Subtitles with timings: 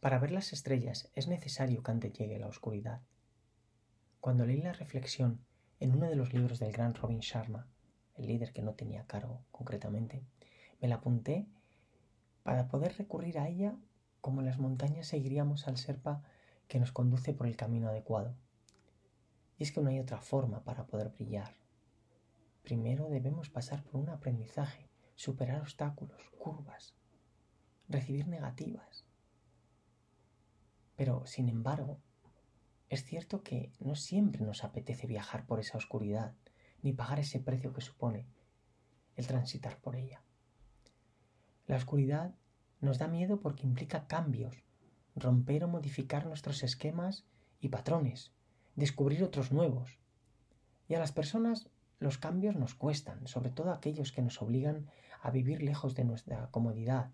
[0.00, 3.02] Para ver las estrellas es necesario que antes llegue la oscuridad.
[4.18, 5.44] Cuando leí la reflexión
[5.78, 7.68] en uno de los libros del gran Robin Sharma,
[8.14, 10.24] el líder que no tenía cargo concretamente,
[10.80, 11.46] me la apunté
[12.42, 13.76] para poder recurrir a ella
[14.22, 16.22] como las montañas seguiríamos al serpa
[16.66, 18.34] que nos conduce por el camino adecuado.
[19.58, 21.54] Y es que no hay otra forma para poder brillar.
[22.62, 26.94] Primero debemos pasar por un aprendizaje, superar obstáculos, curvas,
[27.88, 29.09] recibir negativas.
[31.00, 31.98] Pero, sin embargo,
[32.90, 36.34] es cierto que no siempre nos apetece viajar por esa oscuridad,
[36.82, 38.26] ni pagar ese precio que supone
[39.16, 40.22] el transitar por ella.
[41.66, 42.34] La oscuridad
[42.82, 44.62] nos da miedo porque implica cambios,
[45.16, 47.24] romper o modificar nuestros esquemas
[47.60, 48.34] y patrones,
[48.76, 49.98] descubrir otros nuevos.
[50.86, 54.86] Y a las personas los cambios nos cuestan, sobre todo aquellos que nos obligan
[55.22, 57.10] a vivir lejos de nuestra comodidad,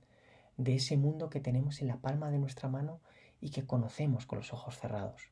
[0.56, 3.00] de ese mundo que tenemos en la palma de nuestra mano
[3.40, 5.30] y que conocemos con los ojos cerrados.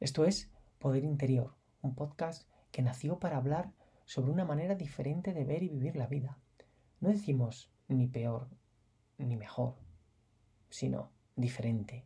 [0.00, 3.72] Esto es Poder Interior, un podcast que nació para hablar
[4.04, 6.38] sobre una manera diferente de ver y vivir la vida.
[7.00, 8.48] No decimos ni peor
[9.18, 9.76] ni mejor,
[10.70, 12.04] sino diferente.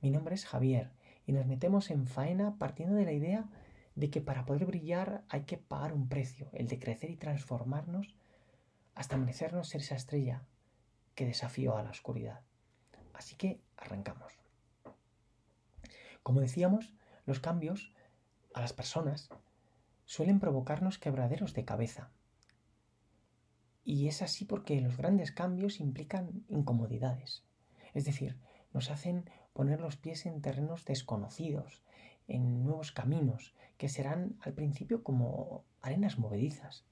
[0.00, 0.92] Mi nombre es Javier
[1.26, 3.50] y nos metemos en faena partiendo de la idea
[3.94, 8.14] de que para poder brillar hay que pagar un precio, el de crecer y transformarnos
[8.94, 10.46] hasta merecernos ser esa estrella
[11.14, 12.47] que desafió a la oscuridad.
[13.18, 14.32] Así que arrancamos.
[16.22, 16.94] Como decíamos,
[17.26, 17.92] los cambios
[18.54, 19.28] a las personas
[20.04, 22.12] suelen provocarnos quebraderos de cabeza.
[23.82, 27.42] Y es así porque los grandes cambios implican incomodidades.
[27.92, 28.38] Es decir,
[28.72, 31.82] nos hacen poner los pies en terrenos desconocidos,
[32.28, 36.84] en nuevos caminos, que serán al principio como arenas movedizas.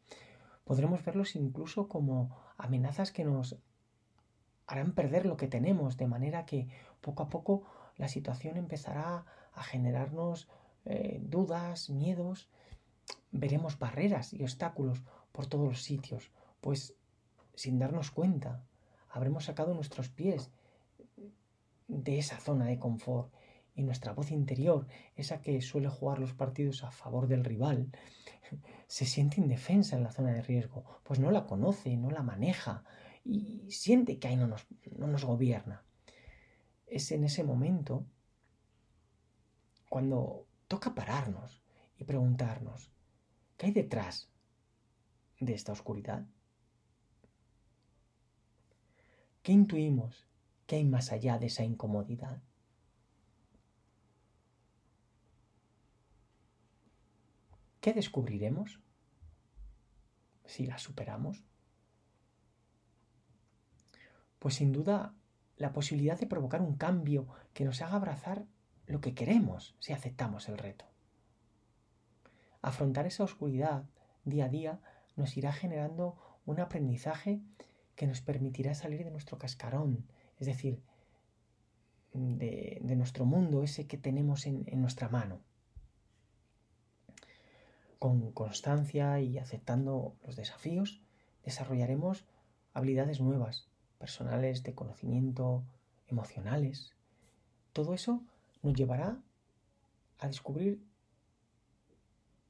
[0.64, 3.56] Podremos verlos incluso como amenazas que nos
[4.66, 6.68] harán perder lo que tenemos, de manera que
[7.00, 7.64] poco a poco
[7.96, 10.48] la situación empezará a generarnos
[10.84, 12.48] eh, dudas, miedos,
[13.30, 16.94] veremos barreras y obstáculos por todos los sitios, pues
[17.54, 18.62] sin darnos cuenta
[19.10, 20.50] habremos sacado nuestros pies
[21.88, 23.32] de esa zona de confort
[23.74, 27.90] y nuestra voz interior, esa que suele jugar los partidos a favor del rival,
[28.86, 32.84] se siente indefensa en la zona de riesgo, pues no la conoce, no la maneja
[33.28, 34.66] y siente que ahí no nos,
[34.96, 35.84] no nos gobierna.
[36.86, 38.06] Es en ese momento
[39.88, 41.62] cuando toca pararnos
[41.98, 42.90] y preguntarnos,
[43.56, 44.30] ¿qué hay detrás
[45.40, 46.24] de esta oscuridad?
[49.42, 50.26] ¿Qué intuimos
[50.66, 52.42] que hay más allá de esa incomodidad?
[57.80, 58.80] ¿Qué descubriremos
[60.44, 61.44] si la superamos?
[64.38, 65.14] Pues sin duda
[65.56, 68.46] la posibilidad de provocar un cambio que nos haga abrazar
[68.86, 70.84] lo que queremos si aceptamos el reto.
[72.62, 73.84] Afrontar esa oscuridad
[74.24, 74.80] día a día
[75.16, 77.40] nos irá generando un aprendizaje
[77.94, 80.06] que nos permitirá salir de nuestro cascarón,
[80.38, 80.82] es decir,
[82.12, 85.40] de, nuestro mundo, ese que tenemos en, nuestra mano.
[87.98, 91.00] Con constancia y aceptando los desafíos,
[91.44, 92.26] desarrollaremos
[92.74, 93.68] habilidades nuevas,
[93.98, 95.64] personales, de conocimiento,
[96.06, 96.94] emocionales.
[97.72, 98.22] Todo eso
[98.62, 99.20] nos llevará
[100.18, 100.82] a descubrir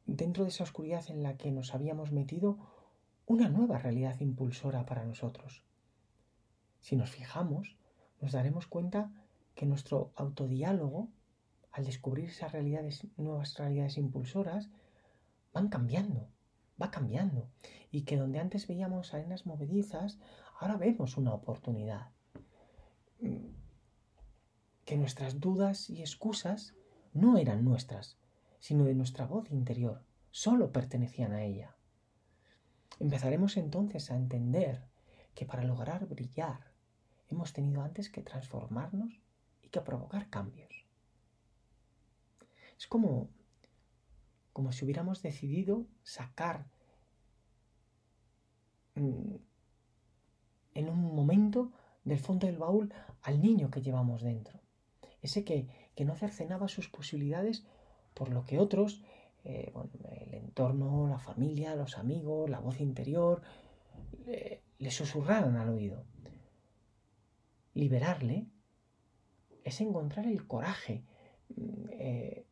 [0.07, 2.59] dentro de esa oscuridad en la que nos habíamos metido
[3.27, 5.65] una nueva realidad impulsora para nosotros.
[6.81, 7.77] Si nos fijamos,
[8.21, 9.11] nos daremos cuenta
[9.55, 11.09] que nuestro autodiálogo,
[11.73, 12.53] al descubrir esas
[13.17, 14.71] nuevas realidades impulsoras,
[15.53, 16.29] van cambiando,
[16.81, 17.49] va cambiando,
[17.91, 20.19] y que donde antes veíamos arenas movedizas,
[20.61, 22.11] ahora vemos una oportunidad
[24.85, 26.75] que nuestras dudas y excusas
[27.13, 28.19] no eran nuestras,
[28.61, 31.77] sino de nuestra voz interior, solo pertenecían a ella.
[33.01, 34.87] Empezaremos entonces a entender
[35.35, 36.73] que para lograr brillar
[37.29, 39.21] hemos tenido antes que transformarnos
[39.63, 40.87] y que provocar cambios.
[42.79, 43.29] Es como,
[44.57, 46.67] como si hubiéramos decidido sacar
[48.95, 49.35] mm,
[50.73, 51.73] en un momento
[52.05, 54.59] del fondo del baúl al niño que llevamos dentro
[55.21, 55.69] ese que,
[56.07, 57.67] no cercenaba sus posibilidades
[58.15, 59.03] por lo que otros,
[59.45, 59.75] eh,
[60.23, 63.43] el entorno, la familia, los amigos, la voz interior,
[64.79, 66.07] le, susurraran al oído.
[67.75, 68.47] Liberarle
[69.65, 71.05] es encontrar el coraje,
[71.49, 72.46] mm, eh,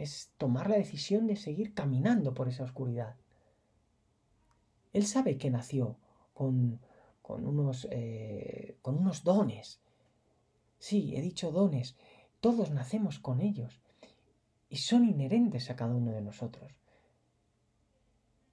[0.00, 3.16] es tomar la decisión de seguir caminando por esa oscuridad.
[4.92, 5.98] Él sabe que nació
[6.34, 6.80] con,
[7.22, 9.80] unos, eh, con unos dones
[10.80, 11.94] Sí, he dicho dones.
[12.40, 13.80] Todos nacemos con ellos
[14.70, 16.72] y son inherentes a cada uno de nosotros.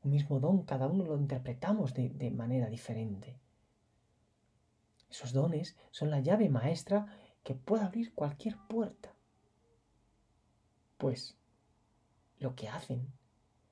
[0.03, 3.39] Un mismo don, cada uno lo interpretamos de, de manera diferente.
[5.09, 7.07] Esos dones son la llave maestra
[7.43, 9.13] que puede abrir cualquier puerta.
[10.97, 11.35] Pues
[12.39, 13.13] lo que hacen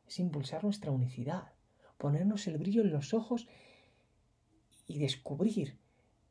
[0.07, 1.54] es impulsar nuestra unicidad,
[1.98, 3.48] ponernos el brillo en los ojos
[4.88, 5.80] y descubrir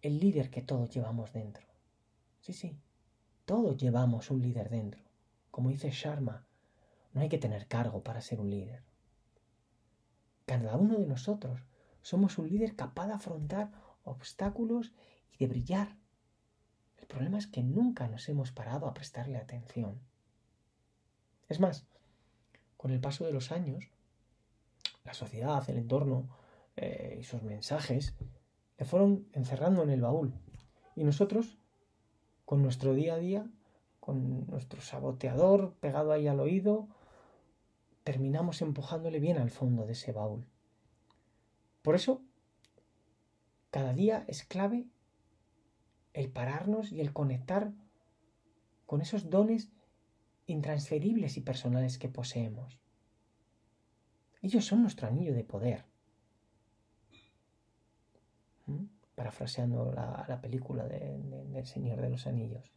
[0.03, 1.67] el líder que todos llevamos dentro.
[2.41, 2.79] Sí, sí,
[3.45, 5.03] todos llevamos un líder dentro.
[5.51, 6.47] Como dice Sharma,
[7.13, 8.83] no hay que tener cargo para ser un líder.
[10.47, 11.61] Cada uno de nosotros
[12.03, 13.73] somos un líder capaz de afrontar
[14.05, 14.93] obstáculos
[15.33, 15.97] y de brillar.
[16.99, 20.01] El problema es que nunca nos hemos parado a prestarle atención.
[21.49, 21.87] Es más,
[22.77, 23.85] con el paso de los años,
[25.05, 26.29] la sociedad, el entorno
[26.77, 28.15] eh, y sus mensajes
[28.79, 30.35] le fueron encerrando en el baúl.
[30.97, 31.59] Y nosotros,
[32.45, 33.47] con nuestro día a día,
[34.01, 36.89] con nuestro saboteador pegado ahí al oído,
[38.03, 40.45] terminamos empujándole bien al fondo de ese baúl.
[41.83, 42.23] Por eso,
[43.71, 44.87] cada día es clave
[46.13, 47.73] el pararnos y el conectar
[48.87, 49.71] con esos dones
[50.47, 52.79] intransferibles y personales que poseemos.
[54.43, 55.85] Ellos son nuestro anillo de poder.
[58.67, 58.85] ¿Mm?
[59.15, 62.71] Parafraseando la, película del Señor de los Anillos.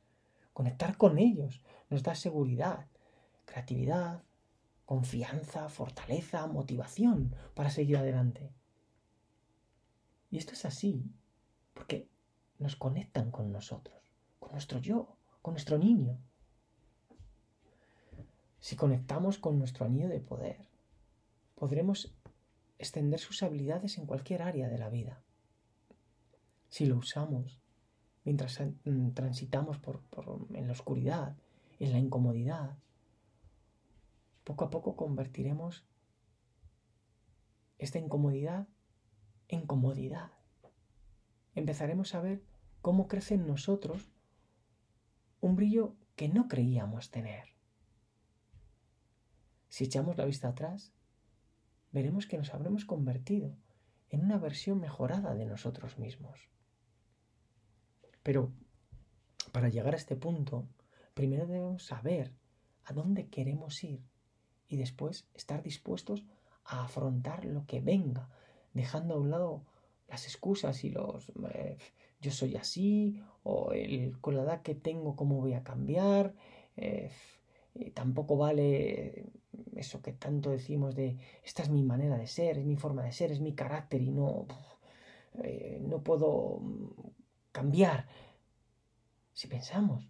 [0.53, 2.87] Conectar con ellos nos da seguridad,
[3.45, 4.23] creatividad,
[4.85, 8.53] confianza, fortaleza, motivación para seguir adelante.
[10.31, 11.03] Y esto es así
[11.73, 12.07] porque
[12.59, 14.01] nos conectan con nosotros,
[14.39, 16.17] con nuestro yo, con nuestro niño.
[18.67, 20.57] Si conectamos con nuestro anillo de poder,
[21.55, 22.13] podremos
[22.77, 25.21] extender sus habilidades en cualquier área de la vida.
[26.67, 27.61] Si lo usamos
[28.25, 30.01] mientras mm, transitamos por,
[30.53, 31.37] en la oscuridad,
[31.79, 32.75] en la incomodidad,
[34.43, 35.85] poco a poco convertiremos
[37.77, 38.67] esta incomodidad
[39.47, 40.33] en comodidad.
[41.55, 42.43] Empezaremos a ver
[42.81, 44.11] cómo crece en nosotros
[45.39, 47.56] un brillo que no creíamos tener.
[49.77, 50.91] Si echamos la vista atrás,
[51.91, 53.56] veremos que nos habremos convertido
[54.09, 56.50] en una versión mejorada de nosotros mismos.
[58.24, 58.51] Pero
[59.51, 60.68] para llegar a este punto,
[61.13, 62.33] primero debemos saber
[62.85, 64.01] a dónde queremos ir
[64.68, 66.25] y después estar dispuestos
[66.65, 68.31] a afrontar lo que venga,
[68.74, 69.63] dejando a un lado
[70.07, 71.77] las excusas y los eh,
[72.19, 76.33] yo soy así o el, con la edad que tengo cómo voy a cambiar.
[76.77, 77.12] Eh,
[77.94, 79.31] tampoco vale
[79.75, 83.12] eso que tanto decimos de esta es mi manera de ser, es mi forma de
[83.12, 84.47] ser, es mi carácter y no,
[85.44, 86.88] eh, no puedo mm,
[87.51, 88.07] cambiar.
[89.33, 90.07] Si pensamos,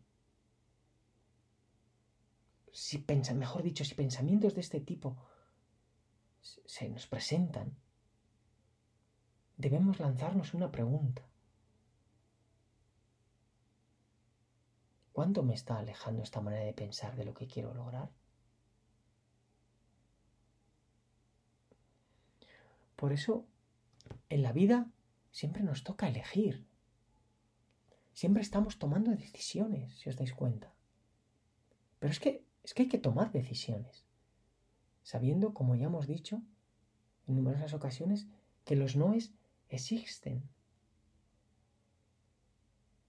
[2.71, 5.17] si pensan, mejor dicho, si pensamientos de este tipo
[6.41, 7.75] se nos presentan,
[9.57, 11.27] debemos lanzarnos una pregunta.
[15.17, 18.11] ¿Cuánto me está alejando esta manera de pensar de lo que quiero lograr?
[22.95, 23.47] Por eso,
[24.29, 24.91] en la vida
[25.31, 26.67] siempre nos toca elegir.
[28.13, 30.71] Siempre estamos tomando decisiones, si os dais cuenta.
[31.97, 34.05] Pero es que, es que hay que tomar decisiones,
[35.01, 36.43] sabiendo, como ya hemos dicho
[37.25, 38.27] en numerosas ocasiones,
[38.65, 39.33] que los noes
[39.69, 40.47] existen.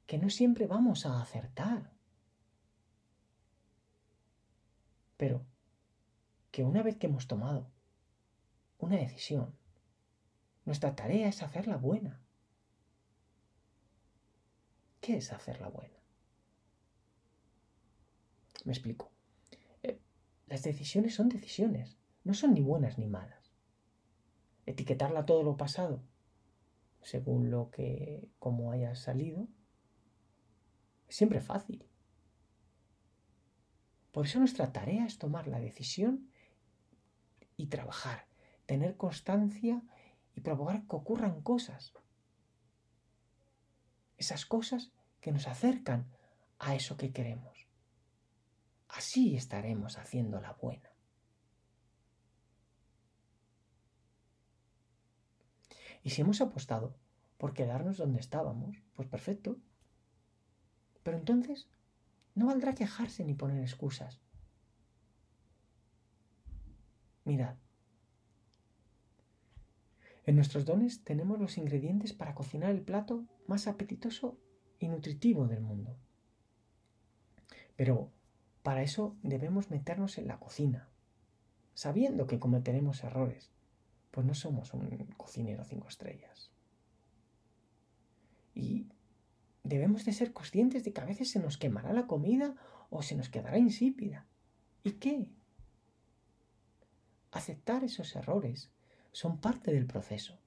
[0.06, 1.97] Que no siempre vamos a acertar.
[5.18, 5.44] Pero
[6.50, 7.70] que una vez que hemos tomado
[8.78, 9.54] una decisión,
[10.64, 12.22] nuestra tarea es hacerla buena.
[15.00, 15.98] ¿Qué es hacerla buena?
[18.64, 19.10] Me explico.
[19.82, 20.00] Eh,
[20.46, 23.52] las decisiones son decisiones, no son ni buenas ni malas.
[24.66, 26.02] Etiquetarla todo lo pasado,
[27.02, 29.48] según lo que, como haya salido,
[31.08, 31.87] es siempre fácil.
[34.18, 36.28] Por eso nuestra tarea es tomar la decisión
[37.56, 38.26] y trabajar,
[38.66, 39.80] tener constancia
[40.34, 41.94] y provocar que ocurran cosas.
[44.16, 46.10] Esas cosas que nos acercan
[46.58, 47.68] a eso que queremos.
[48.88, 50.90] Así estaremos haciendo la buena.
[56.02, 56.96] Y si hemos apostado
[57.36, 59.58] por quedarnos donde estábamos, pues perfecto.
[61.04, 61.68] Pero entonces
[62.38, 64.20] no valdrá quejarse ni poner excusas.
[67.24, 67.56] Mirad,
[70.24, 74.38] en nuestros dones tenemos los ingredientes para cocinar el plato más apetitoso
[74.78, 75.96] y nutritivo del mundo.
[77.76, 78.12] Pero
[78.62, 80.88] para eso debemos meternos en la cocina,
[81.74, 83.50] sabiendo que cometeremos errores,
[84.10, 86.52] pues no somos un cocinero cinco estrellas.
[88.54, 88.86] Y
[89.62, 92.56] debemos de ser conscientes de que a veces se nos quemará la comida
[92.90, 94.26] o se nos quedará insípida.
[94.82, 95.28] ¿Y qué?
[97.30, 98.70] Aceptar esos errores
[99.12, 100.38] son parte del proceso.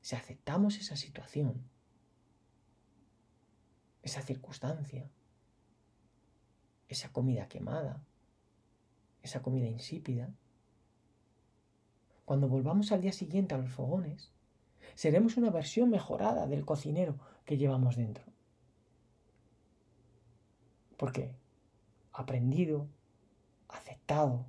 [0.00, 1.64] Si aceptamos esa situación,
[4.02, 5.10] esa circunstancia,
[6.88, 8.04] esa comida quemada,
[9.22, 10.34] esa comida insípida,
[12.26, 14.33] cuando volvamos al día siguiente a los fogones,
[14.94, 18.24] seremos una versión mejorada del cocinero que llevamos dentro.
[20.96, 21.34] Porque
[22.12, 22.86] aprendido,
[23.68, 24.46] aceptado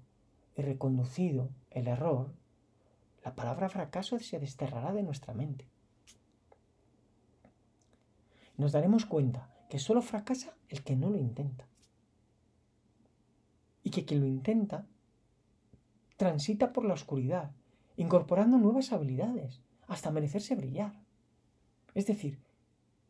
[0.56, 2.32] y reconducido el error,
[3.24, 5.68] la palabra fracaso se desterrará de nuestra mente.
[8.58, 11.68] Nos daremos cuenta que solo fracasa el que no lo intenta.
[13.84, 14.86] Y que quien lo intenta
[16.18, 17.52] transita por la oscuridad,
[17.98, 20.94] incorporando nuevas habilidades, hasta merecerse brillar.
[21.94, 22.40] Es decir,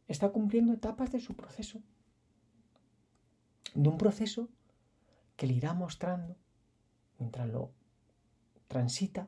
[0.07, 1.81] está cumpliendo etapas de su proceso.
[3.73, 4.49] De un proceso
[5.35, 6.35] que le irá mostrando,
[7.19, 7.71] mientras lo
[8.67, 9.27] transita,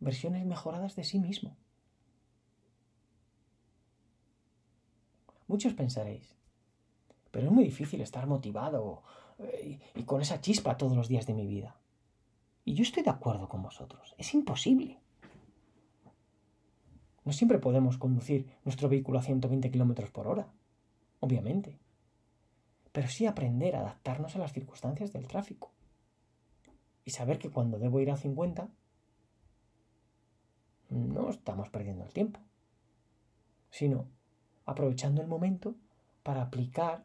[0.00, 1.56] versiones mejoradas de sí mismo.
[5.46, 6.36] Muchos pensaréis,
[7.30, 9.02] pero es muy difícil estar motivado
[9.38, 11.76] eh, y, con esa chispa todos los días de mi vida.
[12.64, 15.00] Y yo estoy de acuerdo con vosotros, es imposible.
[17.28, 20.48] No siempre podemos conducir nuestro vehículo a 120 km por hora,
[21.20, 21.78] obviamente,
[22.90, 25.70] pero sí aprender a adaptarnos a las circunstancias del tráfico
[27.04, 28.70] y saber que cuando debo ir a 50
[30.88, 32.40] no estamos perdiendo el tiempo,
[33.68, 34.06] sino
[34.64, 35.74] aprovechando el momento
[36.22, 37.04] para aplicar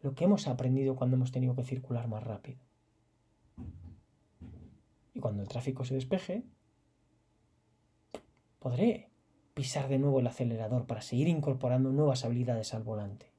[0.00, 2.60] lo que hemos aprendido cuando hemos tenido que circular más rápido.
[5.12, 6.44] Y cuando el tráfico se despeje,
[8.58, 9.09] podré
[9.60, 13.30] pisar de nuevo el acelerador para seguir incorporando nuevas habilidades al volante.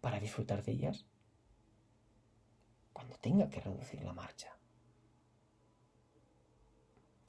[0.00, 1.04] Para disfrutar de ellas
[2.94, 4.56] cuando tenga que reducir la marcha.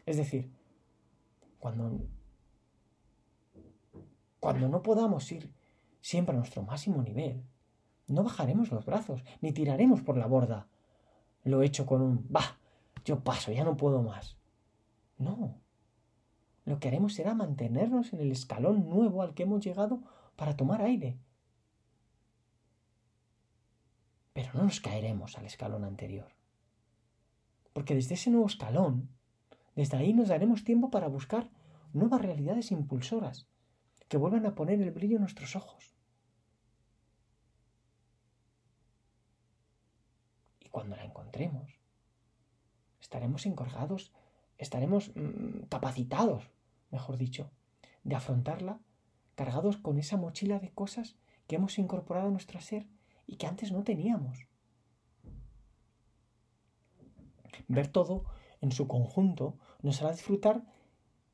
[0.05, 0.49] Es decir,
[1.59, 2.07] cuando,
[4.39, 5.51] cuando no podamos ir
[5.99, 7.43] siempre a nuestro máximo nivel,
[8.07, 10.69] no bajaremos los brazos, ni tiraremos por la borda.
[11.43, 12.57] Lo he hecho con un, bah,
[13.03, 14.34] yo paso, ya no puedo más.
[15.17, 15.61] No.
[16.65, 20.01] Lo que haremos será mantenernos en el escalón nuevo al que hemos llegado
[20.35, 21.17] para tomar aire.
[24.33, 26.33] Pero no nos caeremos al escalón anterior.
[27.73, 29.09] Porque desde ese nuevo escalón
[29.75, 31.49] desde ahí nos daremos tiempo para buscar
[31.91, 33.47] nuevas realidades impulsoras
[34.07, 35.93] que vuelvan a poner el brillo en nuestros ojos.
[40.61, 41.79] Y cuando la encontremos,
[43.01, 44.13] estaremos encargados,
[44.57, 46.49] estaremos mm, capacitados,
[46.91, 47.51] mejor dicho,
[48.03, 48.79] de afrontarla,
[49.35, 52.87] cargados con esa mochila de cosas que hemos incorporado a nuestro ser
[53.27, 54.47] y que antes no teníamos.
[57.67, 58.25] Ver todo
[58.61, 60.63] en su conjunto nos hará disfrutar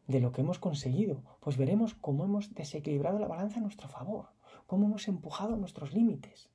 [0.08, 4.30] de lo que hemos conseguido, pues veremos cómo hemos desequilibrado la balanza a nuestro favor,
[4.68, 6.50] cómo hemos empujado nuestros límites.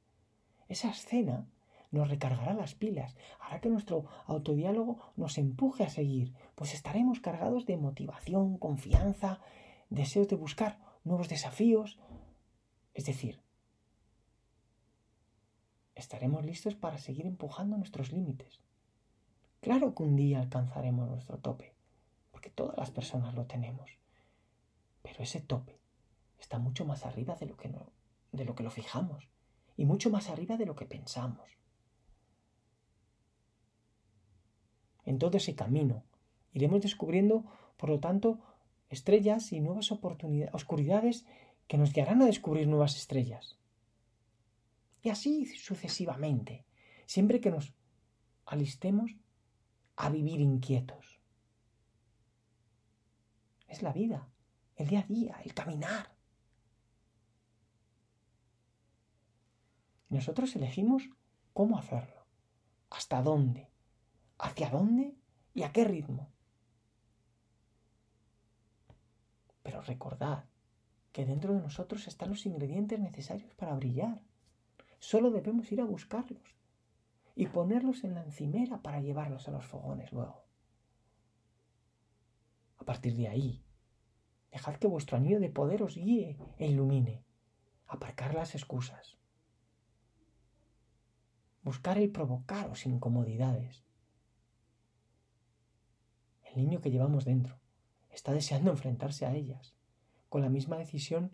[0.69, 1.47] Esa escena
[1.91, 7.67] nos recargará las pilas, hará que nuestro autodiálogo nos empuje a seguir, pues estaremos cargados
[7.67, 9.41] de motivación, confianza,
[9.91, 11.99] deseos de buscar nuevos desafíos.
[12.95, 13.41] Es decir,
[15.95, 18.61] estaremos listos para seguir empujando nuestros límites.
[19.61, 21.75] Claro que un día alcanzaremos nuestro tope,
[22.31, 23.91] porque todas las personas lo tenemos.
[25.03, 25.81] Pero ese tope
[26.39, 27.91] está mucho más arriba de lo que, no,
[28.33, 29.29] de lo, que lo fijamos
[29.77, 31.49] y mucho más arriba de lo que pensamos.
[35.07, 36.05] En todo ese camino
[36.53, 37.45] iremos descubriendo,
[37.77, 38.41] por lo tanto,
[38.91, 41.25] estrellas y nuevas oportunidades, oscuridades
[41.69, 43.59] que nos guiarán a descubrir nuevas estrellas.
[45.03, 46.67] Y así sucesivamente,
[47.07, 47.73] siempre que nos
[48.45, 49.17] alistemos
[49.97, 51.21] a vivir inquietos.
[53.69, 54.29] Es la vida,
[54.77, 56.15] el día a día, el caminar.
[60.09, 61.11] Nosotros elegimos
[61.53, 62.27] cómo hacerlo,
[62.91, 63.69] hasta dónde,
[64.39, 65.15] hacia dónde
[65.55, 66.31] y a qué ritmo.
[69.63, 70.45] Pero recordad
[71.13, 74.21] que dentro de nosotros están los ingredientes necesarios para brillar.
[74.99, 76.57] Solo debemos ir a buscarlos
[77.35, 80.45] y ponerlos en la encimera para llevarlos a los fogones luego.
[82.79, 83.67] A partir de ahí,
[84.57, 87.23] Dejad que vuestro anillo de poder os guíe e ilumine.
[87.89, 89.19] Aparcar las excusas.
[91.63, 93.85] Buscar el provocaros incomodidades.
[96.57, 97.59] El niño que llevamos dentro
[98.11, 99.75] está deseando enfrentarse a ellas,
[100.31, 101.31] con la misma decisión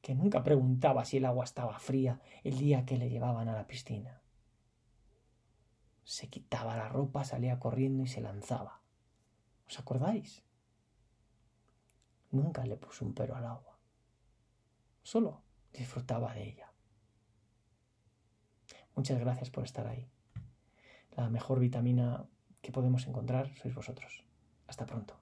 [0.00, 3.66] que nunca preguntaba si el agua estaba fría el día que le llevaban a la
[3.66, 4.22] piscina.
[6.04, 8.80] Se quitaba la ropa, salía corriendo y se lanzaba.
[9.68, 10.42] ¿Os acordáis?
[12.30, 13.78] Nunca le puso un pero al agua.
[15.02, 16.72] Solo disfrutaba de ella.
[18.96, 20.08] Muchas gracias por estar ahí.
[21.10, 22.26] La mejor vitamina
[22.62, 24.29] que podemos encontrar sois vosotros.
[24.70, 25.19] Hasta pronto.